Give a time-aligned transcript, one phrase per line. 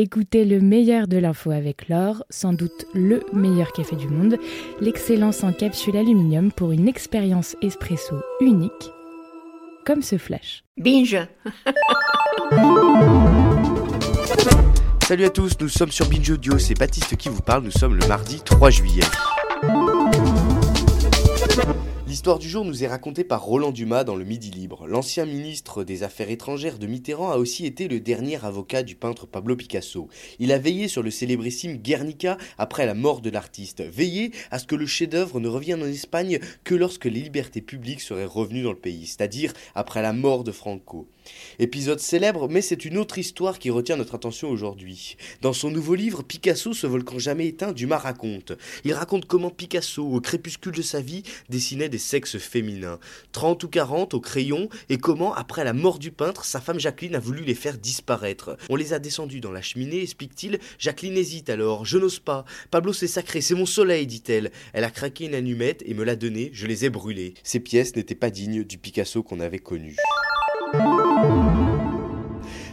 [0.00, 4.38] Écoutez le meilleur de l'info avec l'or, sans doute le meilleur café du monde,
[4.80, 8.92] l'excellence en capsule aluminium pour une expérience espresso unique,
[9.84, 10.62] comme ce flash.
[10.76, 11.18] Binge
[15.02, 17.96] Salut à tous, nous sommes sur Binge Audio, c'est Baptiste qui vous parle, nous sommes
[17.96, 19.02] le mardi 3 juillet.
[22.18, 24.88] L'histoire du jour nous est racontée par Roland Dumas dans le Midi Libre.
[24.88, 29.24] L'ancien ministre des Affaires étrangères de Mitterrand a aussi été le dernier avocat du peintre
[29.24, 30.08] Pablo Picasso.
[30.40, 34.66] Il a veillé sur le célébrissime Guernica après la mort de l'artiste, veillé à ce
[34.66, 38.72] que le chef-d'œuvre ne revienne en Espagne que lorsque les libertés publiques seraient revenues dans
[38.72, 41.06] le pays, c'est-à-dire après la mort de Franco.
[41.58, 45.16] Épisode célèbre, mais c'est une autre histoire qui retient notre attention aujourd'hui.
[45.42, 48.52] Dans son nouveau livre, Picasso, ce volcan jamais éteint, Dumas raconte.
[48.84, 52.98] Il raconte comment Picasso, au crépuscule de sa vie, dessinait des sexes féminins,
[53.32, 57.16] 30 ou 40 au crayon, et comment, après la mort du peintre, sa femme Jacqueline
[57.16, 58.56] a voulu les faire disparaître.
[58.68, 60.58] On les a descendus dans la cheminée, explique-t-il.
[60.78, 62.44] Jacqueline hésite alors, je n'ose pas.
[62.70, 64.50] Pablo c'est sacré, c'est mon soleil, dit-elle.
[64.72, 67.34] Elle a craqué une allumette et me l'a donnée, je les ai brûlées.
[67.42, 69.96] Ces pièces n'étaient pas dignes du Picasso qu'on avait connu.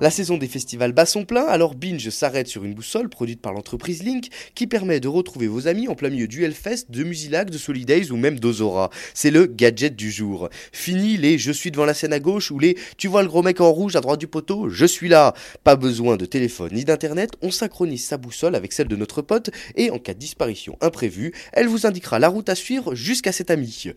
[0.00, 3.52] La saison des festivals bat son plein, alors Binge s'arrête sur une boussole produite par
[3.52, 7.50] l'entreprise Link qui permet de retrouver vos amis en plein milieu du Hellfest, de Musilac,
[7.50, 8.88] de Solidays ou même d'Ozora.
[9.12, 10.48] C'est le gadget du jour.
[10.72, 13.42] Fini les je suis devant la scène à gauche ou les tu vois le gros
[13.42, 15.34] mec en rouge à droite du poteau, je suis là.
[15.64, 19.50] Pas besoin de téléphone ni d'internet, on synchronise sa boussole avec celle de notre pote
[19.76, 23.50] et en cas de disparition imprévue, elle vous indiquera la route à suivre jusqu'à cet
[23.50, 23.92] ami.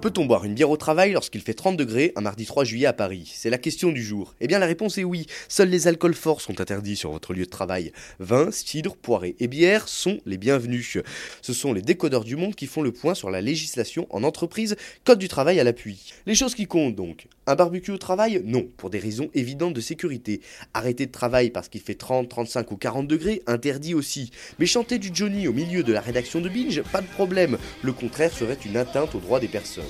[0.00, 2.92] Peut-on boire une bière au travail lorsqu'il fait 30 degrés un mardi 3 juillet à
[2.92, 3.32] Paris?
[3.34, 4.36] C'est la question du jour.
[4.40, 5.26] Eh bien la réponse est oui.
[5.48, 7.90] Seuls les alcools forts sont interdits sur votre lieu de travail.
[8.20, 10.98] Vin, cidre, poirée et bière sont les bienvenus.
[11.42, 14.76] Ce sont les décodeurs du monde qui font le point sur la législation en entreprise,
[15.02, 16.12] code du travail à l'appui.
[16.26, 17.26] Les choses qui comptent donc.
[17.48, 20.42] Un barbecue au travail Non, pour des raisons évidentes de sécurité.
[20.74, 24.30] Arrêter de travail parce qu'il fait 30, 35 ou 40 degrés, interdit aussi.
[24.58, 27.56] Mais chanter du Johnny au milieu de la rédaction de Binge, pas de problème.
[27.82, 29.84] Le contraire serait une atteinte aux droits des personnes.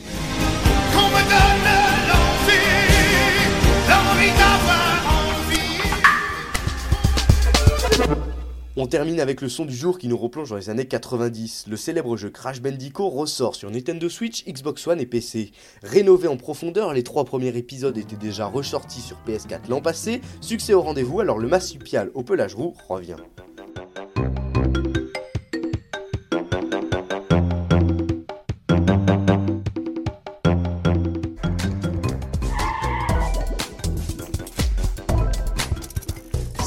[8.80, 11.64] On termine avec le son du jour qui nous replonge dans les années 90.
[11.68, 15.50] Le célèbre jeu Crash Bandicoot ressort sur Nintendo Switch, Xbox One et PC.
[15.82, 20.20] Rénové en profondeur, les trois premiers épisodes étaient déjà ressortis sur PS4 l'an passé.
[20.40, 23.16] Succès au rendez-vous, alors le marsupial au pelage roux revient.